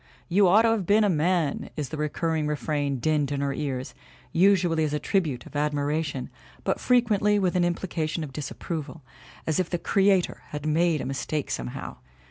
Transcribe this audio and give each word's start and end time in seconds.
"You 0.29 0.47
ought 0.47 0.63
to 0.63 0.69
have 0.69 0.87
been 0.87 1.03
a 1.03 1.09
man," 1.11 1.69
is 1.77 1.89
the 1.89 1.97
recurring 1.97 2.47
refrain 2.47 2.97
dinned 2.97 3.31
in 3.31 3.41
her 3.41 3.53
ears, 3.53 3.93
usually 4.31 4.83
as 4.83 4.93
a 4.95 4.99
tribute 4.99 5.45
of 5.45 5.55
admiration 5.55 6.31
but 6.63 6.79
frequently 6.79 7.37
with 7.37 7.55
an 7.55 7.61
implica 7.61 8.09
tion 8.09 8.23
of 8.23 8.33
disapproval, 8.33 9.03
as 9.45 9.59
if 9.59 9.69
the 9.69 9.77
Creator 9.77 10.41
had 10.47 10.65
made 10.65 11.01
a 11.01 11.05
mistake 11.05 11.51
somehow. 11.51 11.97